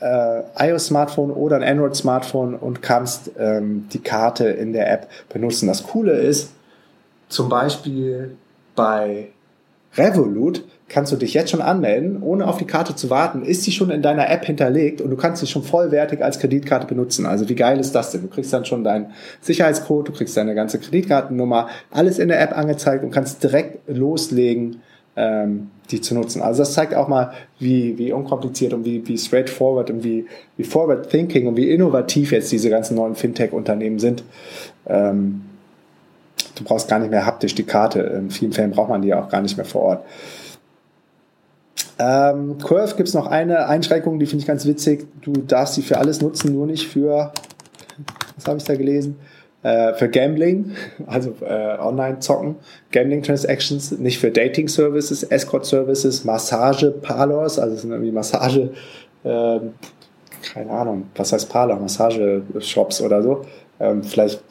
äh, 0.00 0.42
iOS 0.58 0.86
Smartphone 0.86 1.30
oder 1.30 1.56
ein 1.56 1.62
Android 1.62 1.96
Smartphone 1.96 2.54
und 2.54 2.82
kannst 2.82 3.30
ähm, 3.38 3.88
die 3.92 4.00
Karte 4.00 4.46
in 4.48 4.72
der 4.72 4.92
App 4.92 5.08
benutzen. 5.32 5.66
Das 5.66 5.84
Coole 5.84 6.12
ist, 6.12 6.52
zum 7.28 7.48
Beispiel 7.48 8.36
bei 8.74 9.28
Revolut 9.96 10.64
kannst 10.88 11.10
du 11.12 11.16
dich 11.16 11.34
jetzt 11.34 11.50
schon 11.50 11.60
anmelden, 11.60 12.22
ohne 12.22 12.46
auf 12.46 12.58
die 12.58 12.64
Karte 12.64 12.94
zu 12.94 13.10
warten, 13.10 13.42
ist 13.42 13.64
sie 13.64 13.72
schon 13.72 13.90
in 13.90 14.02
deiner 14.02 14.30
App 14.30 14.44
hinterlegt 14.44 15.00
und 15.00 15.10
du 15.10 15.16
kannst 15.16 15.40
sie 15.40 15.46
schon 15.46 15.64
vollwertig 15.64 16.22
als 16.22 16.38
Kreditkarte 16.38 16.86
benutzen. 16.86 17.26
Also 17.26 17.48
wie 17.48 17.56
geil 17.56 17.80
ist 17.80 17.92
das 17.94 18.12
denn? 18.12 18.22
Du 18.22 18.28
kriegst 18.28 18.52
dann 18.52 18.64
schon 18.64 18.84
deinen 18.84 19.12
Sicherheitscode, 19.40 20.08
du 20.08 20.12
kriegst 20.12 20.36
deine 20.36 20.54
ganze 20.54 20.78
Kreditkartennummer, 20.78 21.68
alles 21.90 22.18
in 22.18 22.28
der 22.28 22.40
App 22.40 22.56
angezeigt 22.56 23.02
und 23.02 23.10
kannst 23.10 23.42
direkt 23.42 23.88
loslegen, 23.88 24.82
ähm, 25.16 25.70
die 25.90 26.00
zu 26.00 26.14
nutzen. 26.14 26.40
Also 26.40 26.62
das 26.62 26.74
zeigt 26.74 26.94
auch 26.94 27.08
mal, 27.08 27.32
wie, 27.58 27.98
wie 27.98 28.12
unkompliziert 28.12 28.72
und 28.72 28.84
wie, 28.84 29.06
wie 29.08 29.18
straightforward 29.18 29.90
und 29.90 30.04
wie, 30.04 30.26
wie 30.56 30.64
forward 30.64 31.10
thinking 31.10 31.48
und 31.48 31.56
wie 31.56 31.70
innovativ 31.70 32.30
jetzt 32.30 32.52
diese 32.52 32.70
ganzen 32.70 32.96
neuen 32.96 33.16
Fintech-Unternehmen 33.16 33.98
sind. 33.98 34.22
Ähm, 34.86 35.42
du 36.54 36.62
brauchst 36.62 36.88
gar 36.88 37.00
nicht 37.00 37.10
mehr 37.10 37.26
haptisch 37.26 37.56
die 37.56 37.64
Karte. 37.64 38.00
In 38.00 38.30
vielen 38.30 38.52
Fällen 38.52 38.70
braucht 38.70 38.88
man 38.88 39.02
die 39.02 39.14
auch 39.14 39.28
gar 39.28 39.42
nicht 39.42 39.56
mehr 39.56 39.66
vor 39.66 39.82
Ort. 39.82 40.04
Ähm, 41.98 42.58
Curve 42.58 42.94
gibt 42.96 43.08
es 43.08 43.14
noch 43.14 43.26
eine 43.26 43.66
Einschränkung, 43.66 44.18
die 44.18 44.26
finde 44.26 44.42
ich 44.42 44.46
ganz 44.46 44.66
witzig. 44.66 45.06
Du 45.22 45.32
darfst 45.32 45.74
sie 45.74 45.82
für 45.82 45.98
alles 45.98 46.20
nutzen, 46.20 46.52
nur 46.52 46.66
nicht 46.66 46.86
für, 46.86 47.32
was 48.36 48.46
habe 48.46 48.58
ich 48.58 48.64
da 48.64 48.74
gelesen? 48.74 49.16
Äh, 49.62 49.94
für 49.94 50.08
Gambling, 50.08 50.72
also 51.06 51.34
äh, 51.40 51.78
Online-Zocken, 51.78 52.56
Gambling-Transactions, 52.92 53.98
nicht 53.98 54.18
für 54.18 54.30
Dating-Services, 54.30 55.24
Escort-Services, 55.24 56.24
Massage-Parlors, 56.24 57.58
also 57.58 57.76
sind 57.76 57.90
irgendwie 57.90 58.12
Massage, 58.12 58.70
äh, 59.24 59.60
keine 60.52 60.70
Ahnung, 60.70 61.04
was 61.16 61.32
heißt 61.32 61.48
Parlor, 61.48 61.80
Massage-Shops 61.80 63.00
oder 63.00 63.22
so. 63.22 63.44
Ähm, 63.80 64.04
vielleicht 64.04 64.42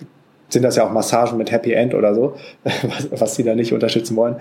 sind 0.50 0.64
das 0.64 0.76
ja 0.76 0.86
auch 0.86 0.92
Massagen 0.92 1.38
mit 1.38 1.52
Happy 1.52 1.74
End 1.74 1.94
oder 1.94 2.14
so, 2.14 2.36
was, 2.64 3.10
was 3.12 3.36
die 3.36 3.44
da 3.44 3.56
nicht 3.56 3.72
unterstützen 3.72 4.16
wollen. 4.16 4.38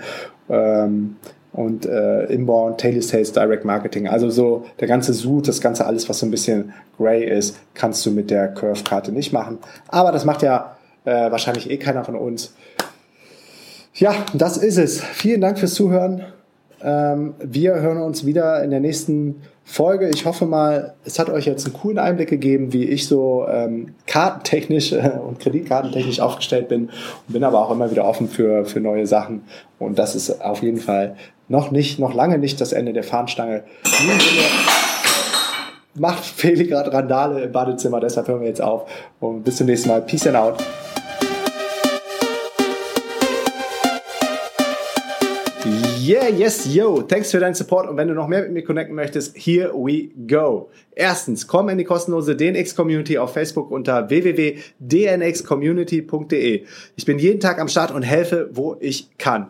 Ähm, 0.49 1.17
und 1.55 1.85
äh, 1.85 2.25
Inbound, 2.25 2.81
Sales, 2.81 3.31
Direct 3.31 3.63
Marketing. 3.63 4.07
Also 4.07 4.29
so 4.29 4.65
der 4.79 4.87
ganze 4.87 5.13
Suit, 5.13 5.47
das 5.47 5.61
ganze 5.61 5.85
alles, 5.85 6.09
was 6.09 6.19
so 6.19 6.25
ein 6.25 6.31
bisschen 6.31 6.73
gray 6.97 7.23
ist, 7.23 7.57
kannst 7.73 8.05
du 8.05 8.11
mit 8.11 8.29
der 8.29 8.49
Curve-Karte 8.49 9.11
nicht 9.11 9.31
machen. 9.31 9.59
Aber 9.87 10.11
das 10.11 10.25
macht 10.25 10.41
ja 10.41 10.75
äh, 11.05 11.31
wahrscheinlich 11.31 11.69
eh 11.69 11.77
keiner 11.77 12.03
von 12.03 12.15
uns. 12.15 12.53
Ja, 13.93 14.13
das 14.33 14.57
ist 14.57 14.77
es. 14.77 15.01
Vielen 15.01 15.39
Dank 15.39 15.57
fürs 15.57 15.73
Zuhören. 15.73 16.25
Ähm, 16.83 17.35
wir 17.39 17.75
hören 17.75 18.01
uns 18.01 18.25
wieder 18.25 18.61
in 18.61 18.71
der 18.71 18.81
nächsten 18.81 19.41
Folge. 19.63 20.09
Ich 20.09 20.25
hoffe 20.25 20.45
mal, 20.45 20.93
es 21.05 21.17
hat 21.17 21.29
euch 21.29 21.45
jetzt 21.45 21.65
einen 21.65 21.73
coolen 21.73 21.97
Einblick 21.97 22.29
gegeben, 22.29 22.73
wie 22.73 22.83
ich 22.83 23.07
so 23.07 23.47
ähm, 23.49 23.95
kartentechnisch 24.05 24.91
äh, 24.91 25.11
und 25.25 25.39
kreditkartentechnisch 25.39 26.19
aufgestellt 26.19 26.67
bin 26.67 26.89
bin 27.27 27.43
aber 27.43 27.65
auch 27.65 27.71
immer 27.71 27.89
wieder 27.89 28.05
offen 28.05 28.27
für, 28.27 28.65
für 28.65 28.79
neue 28.79 29.07
Sachen. 29.07 29.43
Und 29.79 29.97
das 29.97 30.15
ist 30.15 30.41
auf 30.41 30.61
jeden 30.61 30.79
Fall 30.79 31.15
noch 31.47 31.71
nicht, 31.71 31.99
noch 31.99 32.13
lange 32.13 32.37
nicht 32.37 32.59
das 32.61 32.73
Ende 32.73 32.93
der 32.93 33.03
Fahnenstange. 33.03 33.63
Macht 35.93 36.25
Feli 36.25 36.65
gerade 36.65 36.91
Randale 36.91 37.43
im 37.43 37.51
Badezimmer, 37.51 37.99
deshalb 37.99 38.27
hören 38.27 38.41
wir 38.41 38.47
jetzt 38.47 38.61
auf. 38.61 38.89
Und 39.19 39.43
bis 39.43 39.57
zum 39.57 39.67
nächsten 39.67 39.89
Mal. 39.89 40.01
Peace 40.01 40.27
and 40.27 40.35
out. 40.35 40.57
Yeah, 46.05 46.27
yes, 46.27 46.71
yo. 46.71 47.01
Thanks 47.01 47.31
für 47.31 47.39
deinen 47.39 47.55
Support. 47.55 47.89
Und 47.89 47.97
wenn 47.97 48.07
du 48.07 48.13
noch 48.13 48.27
mehr 48.27 48.43
mit 48.43 48.51
mir 48.51 48.63
connecten 48.63 48.95
möchtest, 48.95 49.35
here 49.35 49.73
we 49.73 50.09
go. 50.27 50.69
Erstens, 50.93 51.47
komm 51.47 51.67
in 51.69 51.79
die 51.79 51.83
kostenlose 51.83 52.35
DNX 52.35 52.75
Community 52.75 53.17
auf 53.17 53.33
Facebook 53.33 53.71
unter 53.71 54.07
www.dnxcommunity.de. 54.07 56.65
Ich 56.95 57.05
bin 57.05 57.17
jeden 57.17 57.39
Tag 57.39 57.59
am 57.59 57.67
Start 57.67 57.89
und 57.89 58.03
helfe, 58.03 58.51
wo 58.53 58.77
ich 58.79 59.17
kann. 59.17 59.49